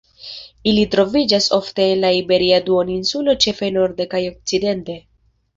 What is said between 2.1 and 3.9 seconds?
Iberia Duoninsulo ĉefe